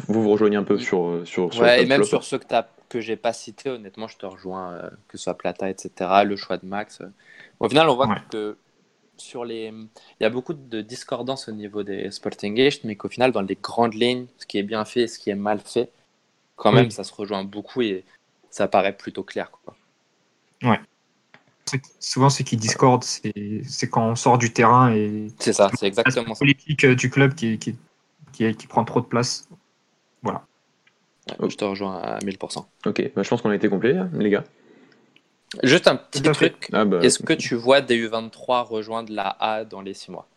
[0.08, 2.46] vous vous rejoignez un peu sur, euh, sur, sur ouais, et même sur ceux que,
[2.89, 6.36] que j'ai pas cités, honnêtement, je te rejoins, euh, que ce soit Plata, etc., le
[6.36, 7.02] choix de Max.
[7.60, 8.58] Au final, on voit que
[9.17, 9.67] sur les...
[9.67, 13.58] il y a beaucoup de discordance au niveau des Sporting mais qu'au final, dans les
[13.62, 15.91] grandes lignes, ce qui est bien fait et ce qui est mal fait,
[16.62, 18.04] quand même, ça se rejoint beaucoup et
[18.50, 19.50] ça paraît plutôt clair.
[19.52, 19.76] Quoi.
[20.63, 20.80] Ouais
[22.00, 25.28] souvent ce qui discorde, c'est quand on sort du terrain et.
[25.39, 27.76] C'est ça, c'est exactement la politique euh, du club qui, qui,
[28.32, 29.47] qui, prend trop de place.
[30.24, 30.43] Voilà.
[31.39, 32.65] je te rejoins à 1000%.
[32.86, 34.43] Ok, bah, je pense qu'on a été complet, les gars.
[35.63, 36.69] Juste un petit truc.
[36.71, 40.28] Ah, bah, Est-ce que tu vois des U23 rejoindre la A dans les 6 mois?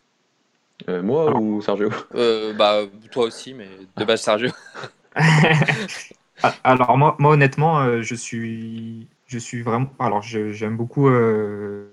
[0.88, 1.90] Euh, Moi ou Sergio?
[2.16, 2.80] Euh, Bah,
[3.12, 4.50] toi aussi, mais de base, Sergio.
[6.64, 9.88] Alors, moi, moi honnêtement, je suis je suis vraiment.
[9.98, 11.92] Alors, j'aime beaucoup euh,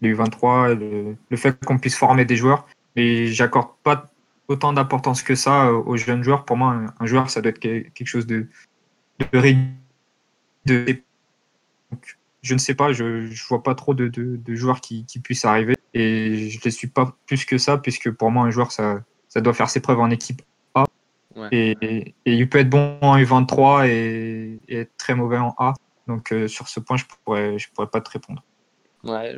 [0.00, 0.74] les U23,
[1.30, 4.06] le, fait qu'on puisse former des joueurs, mais j'accorde pas
[4.48, 6.44] autant d'importance que ça aux jeunes joueurs.
[6.44, 8.46] Pour moi, un, joueur, ça doit être quelque chose de,
[9.32, 11.00] de,
[12.42, 14.10] je ne sais pas, je ne vois pas trop de,
[14.48, 18.30] joueurs qui, puissent arriver et je ne les suis pas plus que ça, puisque pour
[18.30, 19.04] moi, un joueur, ça
[19.36, 20.42] doit faire ses preuves en équipe
[21.52, 25.74] Et, et, il peut être bon en U23 et, et être très mauvais en A.
[26.06, 28.42] Donc euh, sur ce point, je pourrais, je pourrais pas te répondre.
[29.04, 29.36] Ouais,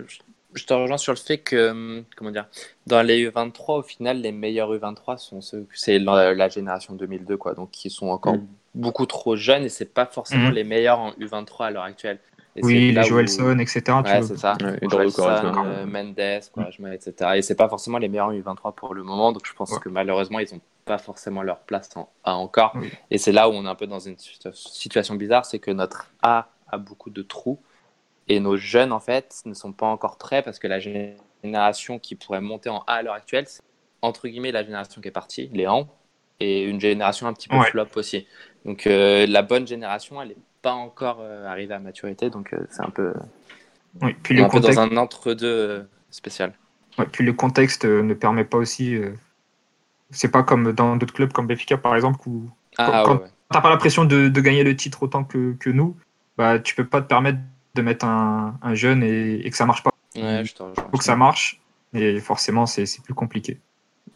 [0.55, 2.47] je te rejoins sur le fait que, hum, comment dire,
[2.87, 7.55] dans les U23, au final, les meilleurs U23 sont ceux, c'est la, génération 2002, quoi,
[7.55, 8.47] donc qui sont encore mm.
[8.75, 10.55] beaucoup trop jeunes et c'est pas forcément mm.
[10.55, 12.19] les meilleurs en U23 à l'heure actuelle.
[12.63, 13.83] Oui, les Joelson, etc.
[14.05, 14.57] Ouais, c'est ça.
[14.83, 16.43] Joelson, euh, Mendes,
[16.79, 16.93] mm.
[16.93, 17.31] etc.
[17.37, 19.89] Et c'est pas forcément les meilleurs en U23 pour le moment, donc je pense que
[19.89, 22.77] malheureusement, ils ont pas forcément leur place en A encore.
[23.11, 26.11] Et c'est là où on est un peu dans une situation bizarre, c'est que notre
[26.23, 27.59] A a beaucoup de trous.
[28.29, 32.15] Et nos jeunes, en fait, ne sont pas encore prêts parce que la génération qui
[32.15, 33.63] pourrait monter en A à l'heure actuelle, c'est
[34.03, 35.89] entre guillemets la génération qui est partie, les ans,
[36.41, 38.27] et une génération un petit peu flop aussi.
[38.65, 42.59] Donc euh, la bonne génération, elle n'est pas encore euh, arrivée à maturité, donc euh,
[42.71, 43.15] c'est un peu,
[44.03, 44.77] oui, puis le contexte...
[44.77, 46.53] dans un entre-deux spécial.
[47.13, 48.99] puis le contexte ne permet pas aussi.
[50.11, 53.71] C'est pas comme dans d'autres clubs comme Benfica par exemple où ah, quand, t'as pas
[53.71, 55.97] la pression de, de, gagner le titre autant que, que nous,
[56.37, 57.39] bah, tu peux pas te permettre
[57.75, 59.91] de mettre un, un jeune et, et, que ça marche pas.
[60.17, 61.61] Ouais, je faut que ça marche
[61.95, 63.59] et forcément c'est plus compliqué.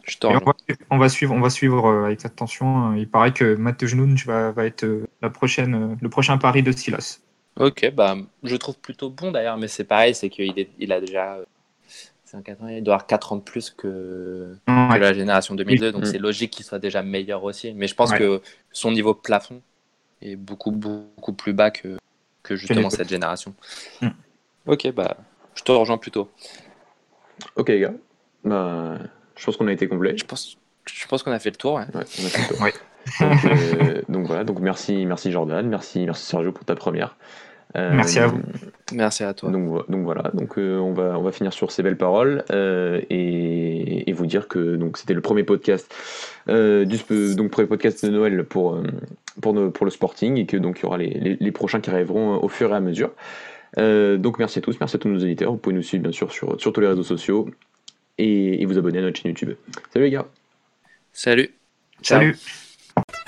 [0.05, 0.55] Je on, va,
[0.91, 2.95] on, va, suivre, on va suivre euh, avec attention.
[2.95, 6.63] Il paraît que Matt Genoun va, va être euh, la prochaine, euh, le prochain pari
[6.63, 7.21] de Silas.
[7.57, 11.39] Ok, bah, je trouve plutôt bon d'ailleurs, mais c'est pareil, c'est qu'il il a déjà
[12.69, 16.51] il doit avoir 4 ans de plus que, que la génération 2002, donc c'est logique
[16.51, 17.73] qu'il soit déjà meilleur aussi.
[17.75, 18.41] Mais je pense que
[18.73, 19.61] son niveau plafond
[20.23, 21.99] est beaucoup, beaucoup plus bas que,
[22.43, 23.55] que justement cette génération.
[24.01, 24.09] Mm.
[24.67, 25.17] Ok, bah,
[25.55, 26.31] je te rejoins plutôt.
[27.57, 27.95] Ok, les gars.
[28.45, 28.99] Bah,
[29.43, 30.15] je pense qu'on a été complet.
[30.17, 31.81] Je pense, je pense qu'on a fait le tour.
[33.21, 37.17] Euh, donc, voilà, donc merci, merci Jordan, merci, merci Sergio pour ta première.
[37.75, 38.41] Euh, merci à vous.
[38.93, 39.51] Merci à toi.
[39.51, 44.09] Donc, donc voilà, donc euh, on va on va finir sur ces belles paroles et,
[44.09, 45.93] et, vous dire que donc c'était le premier podcast
[46.47, 48.81] du donc premier podcast de Noël pour
[49.41, 52.37] pour, pour le Sporting et que donc il y aura les, les, prochains qui arriveront
[52.37, 53.11] au fur et à mesure.
[53.77, 55.51] donc merci à tous, merci à tous nos éditeurs.
[55.51, 57.49] Vous pouvez nous suivre bien sûr sur, sur tous les réseaux sociaux
[58.19, 59.57] et, vous abonner à notre chaîne YouTube.
[59.93, 60.29] Salut les gars.
[61.13, 61.51] Salut.
[62.03, 62.37] Salut.
[62.37, 63.23] Ciao.